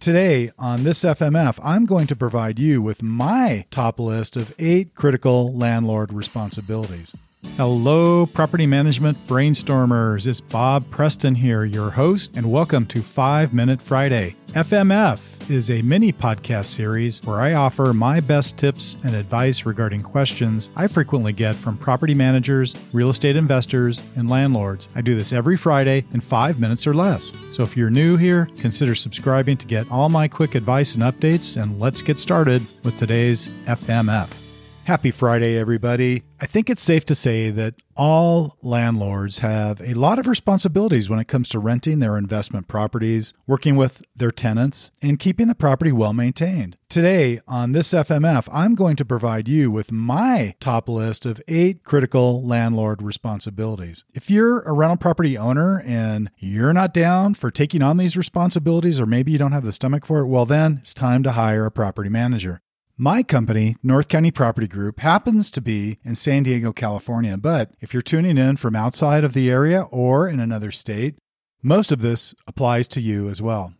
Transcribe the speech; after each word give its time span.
Today 0.00 0.48
on 0.58 0.82
this 0.82 1.04
FMF, 1.04 1.60
I'm 1.62 1.84
going 1.84 2.06
to 2.06 2.16
provide 2.16 2.58
you 2.58 2.80
with 2.80 3.02
my 3.02 3.66
top 3.70 3.98
list 4.00 4.34
of 4.34 4.54
eight 4.58 4.94
critical 4.94 5.52
landlord 5.52 6.10
responsibilities. 6.10 7.14
Hello, 7.58 8.24
property 8.24 8.64
management 8.64 9.22
brainstormers. 9.26 10.26
It's 10.26 10.40
Bob 10.40 10.90
Preston 10.90 11.34
here, 11.34 11.66
your 11.66 11.90
host, 11.90 12.34
and 12.34 12.50
welcome 12.50 12.86
to 12.86 13.02
5 13.02 13.52
Minute 13.52 13.82
Friday. 13.82 14.36
FMF 14.54 15.48
is 15.48 15.70
a 15.70 15.80
mini 15.82 16.12
podcast 16.12 16.64
series 16.64 17.22
where 17.24 17.40
I 17.40 17.54
offer 17.54 17.92
my 17.92 18.18
best 18.18 18.56
tips 18.58 18.96
and 19.04 19.14
advice 19.14 19.64
regarding 19.64 20.00
questions 20.00 20.70
I 20.74 20.88
frequently 20.88 21.32
get 21.32 21.54
from 21.54 21.78
property 21.78 22.14
managers, 22.14 22.74
real 22.92 23.10
estate 23.10 23.36
investors, 23.36 24.02
and 24.16 24.28
landlords. 24.28 24.88
I 24.96 25.02
do 25.02 25.14
this 25.14 25.32
every 25.32 25.56
Friday 25.56 26.04
in 26.14 26.20
five 26.20 26.58
minutes 26.58 26.84
or 26.84 26.94
less. 26.94 27.32
So 27.52 27.62
if 27.62 27.76
you're 27.76 27.90
new 27.90 28.16
here, 28.16 28.48
consider 28.56 28.96
subscribing 28.96 29.56
to 29.58 29.66
get 29.66 29.88
all 29.88 30.08
my 30.08 30.26
quick 30.26 30.56
advice 30.56 30.94
and 30.94 31.04
updates, 31.04 31.60
and 31.60 31.78
let's 31.78 32.02
get 32.02 32.18
started 32.18 32.66
with 32.82 32.98
today's 32.98 33.46
FMF. 33.66 34.49
Happy 34.84 35.12
Friday, 35.12 35.56
everybody. 35.56 36.24
I 36.40 36.46
think 36.46 36.68
it's 36.68 36.82
safe 36.82 37.04
to 37.04 37.14
say 37.14 37.50
that 37.50 37.74
all 37.96 38.56
landlords 38.60 39.38
have 39.38 39.80
a 39.82 39.94
lot 39.94 40.18
of 40.18 40.26
responsibilities 40.26 41.08
when 41.08 41.20
it 41.20 41.28
comes 41.28 41.48
to 41.50 41.60
renting 41.60 42.00
their 42.00 42.18
investment 42.18 42.66
properties, 42.66 43.32
working 43.46 43.76
with 43.76 44.02
their 44.16 44.32
tenants, 44.32 44.90
and 45.00 45.20
keeping 45.20 45.46
the 45.46 45.54
property 45.54 45.92
well 45.92 46.12
maintained. 46.12 46.76
Today, 46.88 47.38
on 47.46 47.70
this 47.70 47.92
FMF, 47.92 48.48
I'm 48.52 48.74
going 48.74 48.96
to 48.96 49.04
provide 49.04 49.46
you 49.46 49.70
with 49.70 49.92
my 49.92 50.56
top 50.58 50.88
list 50.88 51.24
of 51.24 51.40
eight 51.46 51.84
critical 51.84 52.44
landlord 52.44 53.00
responsibilities. 53.00 54.04
If 54.12 54.28
you're 54.28 54.62
a 54.62 54.72
rental 54.72 54.96
property 54.96 55.38
owner 55.38 55.82
and 55.86 56.30
you're 56.38 56.72
not 56.72 56.92
down 56.92 57.34
for 57.34 57.52
taking 57.52 57.82
on 57.82 57.98
these 57.98 58.16
responsibilities, 58.16 58.98
or 58.98 59.06
maybe 59.06 59.30
you 59.30 59.38
don't 59.38 59.52
have 59.52 59.64
the 59.64 59.72
stomach 59.72 60.04
for 60.04 60.20
it, 60.20 60.26
well, 60.26 60.46
then 60.46 60.78
it's 60.80 60.94
time 60.94 61.22
to 61.22 61.32
hire 61.32 61.64
a 61.64 61.70
property 61.70 62.08
manager. 62.08 62.60
My 63.02 63.22
company, 63.22 63.76
North 63.82 64.08
County 64.08 64.30
Property 64.30 64.68
Group, 64.68 65.00
happens 65.00 65.50
to 65.52 65.62
be 65.62 65.98
in 66.04 66.16
San 66.16 66.42
Diego, 66.42 66.70
California, 66.70 67.38
but 67.38 67.72
if 67.80 67.94
you're 67.94 68.02
tuning 68.02 68.36
in 68.36 68.56
from 68.56 68.76
outside 68.76 69.24
of 69.24 69.32
the 69.32 69.50
area 69.50 69.84
or 69.90 70.28
in 70.28 70.38
another 70.38 70.70
state, 70.70 71.16
most 71.62 71.92
of 71.92 72.02
this 72.02 72.34
applies 72.46 72.86
to 72.88 73.00
you 73.00 73.30
as 73.30 73.40
well. 73.40 73.72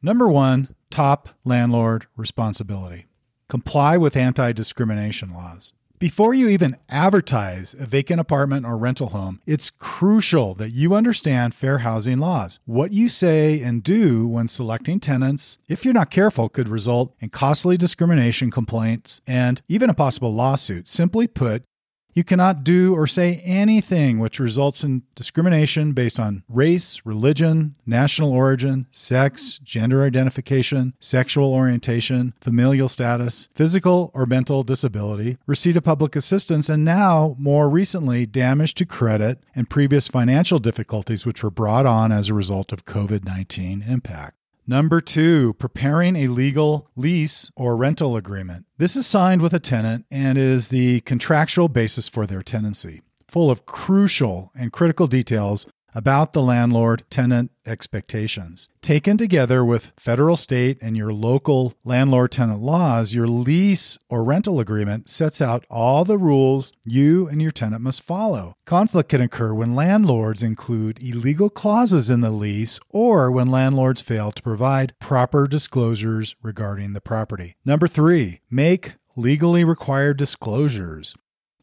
Number 0.00 0.28
one, 0.28 0.76
top 0.90 1.30
landlord 1.44 2.06
responsibility 2.16 3.06
comply 3.48 3.96
with 3.96 4.16
anti 4.16 4.52
discrimination 4.52 5.32
laws. 5.32 5.72
Before 5.98 6.32
you 6.32 6.48
even 6.48 6.76
advertise 6.88 7.74
a 7.74 7.84
vacant 7.84 8.20
apartment 8.20 8.64
or 8.64 8.78
rental 8.78 9.08
home, 9.08 9.40
it's 9.46 9.68
crucial 9.68 10.54
that 10.54 10.70
you 10.70 10.94
understand 10.94 11.56
fair 11.56 11.78
housing 11.78 12.20
laws. 12.20 12.60
What 12.66 12.92
you 12.92 13.08
say 13.08 13.60
and 13.60 13.82
do 13.82 14.28
when 14.28 14.46
selecting 14.46 15.00
tenants, 15.00 15.58
if 15.68 15.84
you're 15.84 15.92
not 15.92 16.08
careful, 16.08 16.48
could 16.48 16.68
result 16.68 17.16
in 17.18 17.30
costly 17.30 17.76
discrimination 17.76 18.52
complaints 18.52 19.20
and 19.26 19.60
even 19.66 19.90
a 19.90 19.94
possible 19.94 20.32
lawsuit. 20.32 20.86
Simply 20.86 21.26
put, 21.26 21.64
you 22.14 22.24
cannot 22.24 22.64
do 22.64 22.94
or 22.94 23.06
say 23.06 23.40
anything 23.44 24.18
which 24.18 24.40
results 24.40 24.82
in 24.82 25.02
discrimination 25.14 25.92
based 25.92 26.18
on 26.18 26.42
race, 26.48 27.00
religion, 27.04 27.74
national 27.86 28.32
origin, 28.32 28.86
sex, 28.90 29.58
gender 29.62 30.02
identification, 30.02 30.94
sexual 31.00 31.54
orientation, 31.54 32.34
familial 32.40 32.88
status, 32.88 33.48
physical 33.54 34.10
or 34.14 34.26
mental 34.26 34.62
disability, 34.62 35.38
receipt 35.46 35.76
of 35.76 35.84
public 35.84 36.16
assistance, 36.16 36.68
and 36.68 36.84
now, 36.84 37.36
more 37.38 37.68
recently, 37.68 38.26
damage 38.26 38.74
to 38.74 38.86
credit 38.86 39.42
and 39.54 39.70
previous 39.70 40.08
financial 40.08 40.58
difficulties 40.58 41.24
which 41.26 41.42
were 41.42 41.50
brought 41.50 41.86
on 41.86 42.10
as 42.10 42.28
a 42.28 42.34
result 42.34 42.72
of 42.72 42.84
COVID 42.84 43.24
19 43.24 43.82
impact. 43.86 44.37
Number 44.70 45.00
two, 45.00 45.54
preparing 45.54 46.14
a 46.14 46.26
legal 46.26 46.90
lease 46.94 47.50
or 47.56 47.74
rental 47.74 48.16
agreement. 48.16 48.66
This 48.76 48.96
is 48.96 49.06
signed 49.06 49.40
with 49.40 49.54
a 49.54 49.58
tenant 49.58 50.04
and 50.10 50.36
is 50.36 50.68
the 50.68 51.00
contractual 51.00 51.70
basis 51.70 52.06
for 52.06 52.26
their 52.26 52.42
tenancy, 52.42 53.00
full 53.26 53.50
of 53.50 53.64
crucial 53.64 54.52
and 54.54 54.70
critical 54.70 55.06
details 55.06 55.66
about 55.94 56.32
the 56.32 56.42
landlord 56.42 57.02
tenant 57.10 57.50
expectations. 57.66 58.68
Taken 58.82 59.16
together 59.16 59.64
with 59.64 59.92
federal, 59.98 60.36
state, 60.36 60.78
and 60.80 60.96
your 60.96 61.12
local 61.12 61.74
landlord 61.84 62.32
tenant 62.32 62.60
laws, 62.60 63.14
your 63.14 63.26
lease 63.26 63.98
or 64.08 64.24
rental 64.24 64.60
agreement 64.60 65.10
sets 65.10 65.42
out 65.42 65.64
all 65.68 66.04
the 66.04 66.18
rules 66.18 66.72
you 66.84 67.28
and 67.28 67.42
your 67.42 67.50
tenant 67.50 67.82
must 67.82 68.02
follow. 68.02 68.54
Conflict 68.64 69.08
can 69.08 69.20
occur 69.20 69.52
when 69.52 69.74
landlords 69.74 70.42
include 70.42 71.02
illegal 71.02 71.50
clauses 71.50 72.10
in 72.10 72.20
the 72.20 72.30
lease 72.30 72.80
or 72.88 73.30
when 73.30 73.48
landlords 73.48 74.00
fail 74.00 74.32
to 74.32 74.42
provide 74.42 74.94
proper 74.98 75.46
disclosures 75.46 76.36
regarding 76.42 76.92
the 76.92 77.00
property. 77.00 77.56
Number 77.64 77.88
three, 77.88 78.40
make 78.50 78.94
legally 79.16 79.64
required 79.64 80.16
disclosures. 80.16 81.14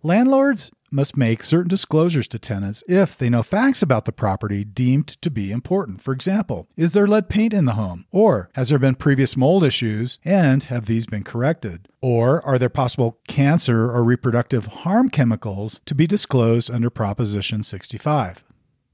Landlords 0.04 0.70
must 0.96 1.18
make 1.18 1.44
certain 1.44 1.68
disclosures 1.68 2.28
to 2.30 2.40
tenants 2.40 2.82
if 2.88 3.18
they 3.18 3.30
know 3.30 3.44
facts 3.44 3.82
about 3.82 4.06
the 4.06 4.12
property 4.12 4.64
deemed 4.64 5.08
to 5.08 5.30
be 5.30 5.52
important. 5.52 6.02
For 6.02 6.14
example, 6.14 6.68
is 6.78 6.94
there 6.94 7.06
lead 7.06 7.28
paint 7.28 7.54
in 7.54 7.66
the 7.66 7.74
home? 7.74 8.06
Or 8.12 8.50
has 8.54 8.70
there 8.70 8.80
been 8.80 8.96
previous 8.96 9.36
mold 9.36 9.64
issues 9.64 10.20
and 10.24 10.64
have 10.64 10.86
these 10.86 11.06
been 11.06 11.24
corrected? 11.24 11.90
Or 12.02 12.42
are 12.46 12.58
there 12.58 12.70
possible 12.70 13.20
cancer 13.28 13.92
or 13.92 14.04
reproductive 14.04 14.68
harm 14.68 15.10
chemicals 15.10 15.82
to 15.86 15.94
be 15.94 16.08
disclosed 16.08 16.72
under 16.72 16.90
Proposition 16.90 17.62
65? 17.62 18.44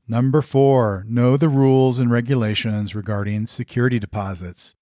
Number 0.07 0.41
four, 0.41 1.05
know 1.07 1.37
the 1.37 1.47
rules 1.47 1.99
and 1.99 2.11
regulations 2.11 2.95
regarding 2.95 3.45
security 3.45 3.99
deposits. 3.99 4.75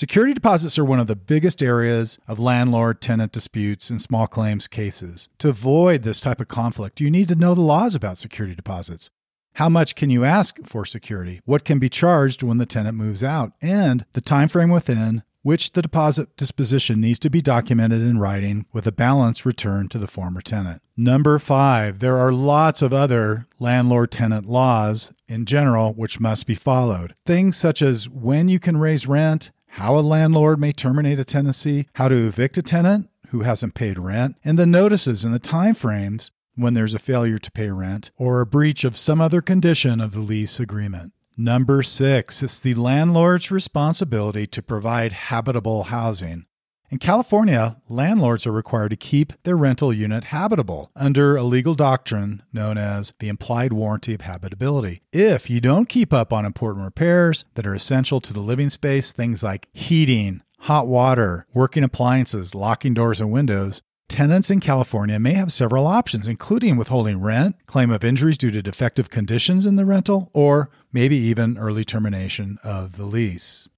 Security 0.00 0.32
deposits 0.32 0.78
are 0.78 0.84
one 0.86 0.98
of 0.98 1.08
the 1.08 1.14
biggest 1.14 1.62
areas 1.62 2.18
of 2.26 2.38
landlord 2.38 3.02
tenant 3.02 3.32
disputes 3.32 3.90
and 3.90 4.00
small 4.00 4.26
claims 4.26 4.66
cases. 4.66 5.28
To 5.40 5.50
avoid 5.50 6.04
this 6.04 6.22
type 6.22 6.40
of 6.40 6.48
conflict, 6.48 7.02
you 7.02 7.10
need 7.10 7.28
to 7.28 7.34
know 7.34 7.54
the 7.54 7.60
laws 7.60 7.94
about 7.94 8.16
security 8.16 8.54
deposits. 8.54 9.10
How 9.56 9.68
much 9.68 9.94
can 9.94 10.08
you 10.08 10.24
ask 10.24 10.56
for 10.64 10.86
security? 10.86 11.42
What 11.44 11.66
can 11.66 11.78
be 11.78 11.90
charged 11.90 12.42
when 12.42 12.56
the 12.56 12.64
tenant 12.64 12.96
moves 12.96 13.22
out? 13.22 13.52
And 13.60 14.06
the 14.14 14.22
time 14.22 14.48
frame 14.48 14.70
within 14.70 15.22
which 15.42 15.72
the 15.72 15.82
deposit 15.82 16.34
disposition 16.34 16.98
needs 16.98 17.18
to 17.18 17.28
be 17.28 17.42
documented 17.42 18.00
in 18.00 18.18
writing 18.18 18.64
with 18.72 18.86
a 18.86 18.92
balance 18.92 19.44
returned 19.44 19.90
to 19.90 19.98
the 19.98 20.06
former 20.06 20.40
tenant. 20.40 20.80
Number 20.96 21.38
5, 21.38 21.98
there 21.98 22.16
are 22.16 22.32
lots 22.32 22.80
of 22.80 22.94
other 22.94 23.46
landlord 23.58 24.10
tenant 24.12 24.46
laws 24.46 25.12
in 25.28 25.44
general 25.44 25.92
which 25.92 26.20
must 26.20 26.46
be 26.46 26.54
followed. 26.54 27.14
Things 27.26 27.58
such 27.58 27.82
as 27.82 28.08
when 28.08 28.48
you 28.48 28.58
can 28.58 28.78
raise 28.78 29.06
rent, 29.06 29.50
how 29.70 29.96
a 29.96 30.00
landlord 30.00 30.60
may 30.60 30.72
terminate 30.72 31.20
a 31.20 31.24
tenancy, 31.24 31.86
how 31.94 32.08
to 32.08 32.26
evict 32.26 32.58
a 32.58 32.62
tenant 32.62 33.08
who 33.28 33.42
hasn't 33.42 33.74
paid 33.74 33.98
rent, 33.98 34.36
and 34.44 34.58
the 34.58 34.66
notices 34.66 35.24
and 35.24 35.32
the 35.32 35.38
time 35.38 35.74
frames 35.74 36.32
when 36.56 36.74
there's 36.74 36.94
a 36.94 36.98
failure 36.98 37.38
to 37.38 37.50
pay 37.52 37.70
rent 37.70 38.10
or 38.16 38.40
a 38.40 38.46
breach 38.46 38.84
of 38.84 38.96
some 38.96 39.20
other 39.20 39.40
condition 39.40 40.00
of 40.00 40.12
the 40.12 40.20
lease 40.20 40.58
agreement. 40.58 41.12
Number 41.36 41.82
six, 41.82 42.42
it's 42.42 42.60
the 42.60 42.74
landlord's 42.74 43.50
responsibility 43.50 44.46
to 44.48 44.62
provide 44.62 45.12
habitable 45.12 45.84
housing. 45.84 46.44
In 46.90 46.98
California, 46.98 47.76
landlords 47.88 48.48
are 48.48 48.52
required 48.52 48.88
to 48.88 48.96
keep 48.96 49.32
their 49.44 49.56
rental 49.56 49.92
unit 49.92 50.24
habitable 50.24 50.90
under 50.96 51.36
a 51.36 51.44
legal 51.44 51.76
doctrine 51.76 52.42
known 52.52 52.76
as 52.76 53.14
the 53.20 53.28
implied 53.28 53.72
warranty 53.72 54.12
of 54.12 54.22
habitability. 54.22 55.00
If 55.12 55.48
you 55.48 55.60
don't 55.60 55.88
keep 55.88 56.12
up 56.12 56.32
on 56.32 56.44
important 56.44 56.84
repairs 56.84 57.44
that 57.54 57.64
are 57.64 57.76
essential 57.76 58.20
to 58.22 58.32
the 58.32 58.40
living 58.40 58.70
space, 58.70 59.12
things 59.12 59.40
like 59.40 59.68
heating, 59.72 60.42
hot 60.62 60.88
water, 60.88 61.46
working 61.54 61.84
appliances, 61.84 62.56
locking 62.56 62.92
doors 62.92 63.20
and 63.20 63.30
windows, 63.30 63.82
tenants 64.08 64.50
in 64.50 64.58
California 64.58 65.20
may 65.20 65.34
have 65.34 65.52
several 65.52 65.86
options, 65.86 66.26
including 66.26 66.76
withholding 66.76 67.20
rent, 67.20 67.54
claim 67.66 67.92
of 67.92 68.02
injuries 68.02 68.36
due 68.36 68.50
to 68.50 68.62
defective 68.62 69.10
conditions 69.10 69.64
in 69.64 69.76
the 69.76 69.86
rental, 69.86 70.28
or 70.34 70.70
maybe 70.92 71.14
even 71.14 71.56
early 71.56 71.84
termination 71.84 72.58
of 72.64 72.96
the 72.96 73.06
lease. 73.06 73.68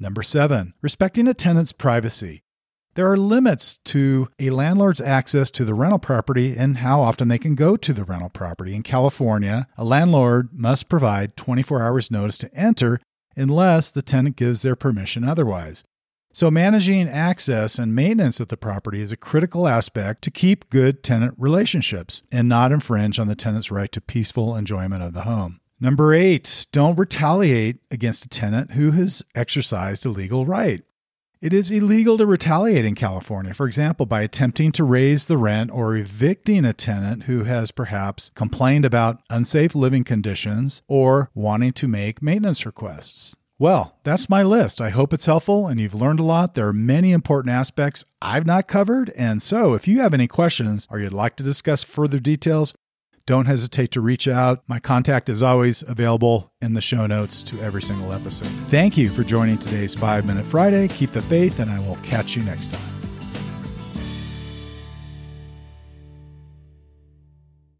Number 0.00 0.24
seven, 0.24 0.74
respecting 0.82 1.28
a 1.28 1.34
tenant's 1.34 1.72
privacy. 1.72 2.42
There 2.98 3.12
are 3.12 3.16
limits 3.16 3.78
to 3.84 4.28
a 4.40 4.50
landlord's 4.50 5.00
access 5.00 5.52
to 5.52 5.64
the 5.64 5.72
rental 5.72 6.00
property 6.00 6.56
and 6.56 6.78
how 6.78 7.00
often 7.00 7.28
they 7.28 7.38
can 7.38 7.54
go 7.54 7.76
to 7.76 7.92
the 7.92 8.02
rental 8.02 8.28
property. 8.28 8.74
In 8.74 8.82
California, 8.82 9.68
a 9.76 9.84
landlord 9.84 10.48
must 10.52 10.88
provide 10.88 11.36
24 11.36 11.80
hours 11.80 12.10
notice 12.10 12.36
to 12.38 12.52
enter 12.52 12.98
unless 13.36 13.92
the 13.92 14.02
tenant 14.02 14.34
gives 14.34 14.62
their 14.62 14.74
permission 14.74 15.22
otherwise. 15.22 15.84
So, 16.32 16.50
managing 16.50 17.08
access 17.08 17.78
and 17.78 17.94
maintenance 17.94 18.40
of 18.40 18.48
the 18.48 18.56
property 18.56 19.00
is 19.00 19.12
a 19.12 19.16
critical 19.16 19.68
aspect 19.68 20.22
to 20.22 20.32
keep 20.32 20.68
good 20.68 21.04
tenant 21.04 21.36
relationships 21.38 22.22
and 22.32 22.48
not 22.48 22.72
infringe 22.72 23.20
on 23.20 23.28
the 23.28 23.36
tenant's 23.36 23.70
right 23.70 23.92
to 23.92 24.00
peaceful 24.00 24.56
enjoyment 24.56 25.04
of 25.04 25.12
the 25.12 25.20
home. 25.20 25.60
Number 25.78 26.12
eight, 26.12 26.66
don't 26.72 26.98
retaliate 26.98 27.76
against 27.92 28.24
a 28.24 28.28
tenant 28.28 28.72
who 28.72 28.90
has 28.90 29.22
exercised 29.36 30.04
a 30.04 30.08
legal 30.08 30.44
right. 30.44 30.82
It 31.40 31.52
is 31.52 31.70
illegal 31.70 32.18
to 32.18 32.26
retaliate 32.26 32.84
in 32.84 32.96
California, 32.96 33.54
for 33.54 33.68
example, 33.68 34.06
by 34.06 34.22
attempting 34.22 34.72
to 34.72 34.82
raise 34.82 35.26
the 35.26 35.36
rent 35.36 35.70
or 35.70 35.94
evicting 35.94 36.64
a 36.64 36.72
tenant 36.72 37.24
who 37.24 37.44
has 37.44 37.70
perhaps 37.70 38.32
complained 38.34 38.84
about 38.84 39.22
unsafe 39.30 39.76
living 39.76 40.02
conditions 40.02 40.82
or 40.88 41.30
wanting 41.34 41.72
to 41.74 41.86
make 41.86 42.20
maintenance 42.20 42.66
requests. 42.66 43.36
Well, 43.56 43.96
that's 44.02 44.28
my 44.28 44.42
list. 44.42 44.80
I 44.80 44.90
hope 44.90 45.12
it's 45.12 45.26
helpful 45.26 45.68
and 45.68 45.78
you've 45.78 45.94
learned 45.94 46.18
a 46.18 46.24
lot. 46.24 46.54
There 46.54 46.66
are 46.66 46.72
many 46.72 47.12
important 47.12 47.54
aspects 47.54 48.04
I've 48.20 48.46
not 48.46 48.66
covered. 48.66 49.10
And 49.10 49.40
so, 49.40 49.74
if 49.74 49.86
you 49.86 50.00
have 50.00 50.14
any 50.14 50.26
questions 50.26 50.88
or 50.90 50.98
you'd 50.98 51.12
like 51.12 51.36
to 51.36 51.44
discuss 51.44 51.84
further 51.84 52.18
details, 52.18 52.74
don't 53.28 53.44
hesitate 53.44 53.90
to 53.90 54.00
reach 54.00 54.26
out. 54.26 54.62
My 54.66 54.80
contact 54.80 55.28
is 55.28 55.42
always 55.42 55.82
available 55.82 56.50
in 56.62 56.72
the 56.72 56.80
show 56.80 57.06
notes 57.06 57.42
to 57.42 57.60
every 57.60 57.82
single 57.82 58.10
episode. 58.14 58.48
Thank 58.70 58.96
you 58.96 59.10
for 59.10 59.22
joining 59.22 59.58
today's 59.58 59.94
5 59.94 60.24
Minute 60.24 60.46
Friday. 60.46 60.88
Keep 60.88 61.12
the 61.12 61.20
faith, 61.20 61.60
and 61.60 61.70
I 61.70 61.78
will 61.86 61.96
catch 61.96 62.34
you 62.36 62.42
next 62.44 62.72
time. 62.72 62.97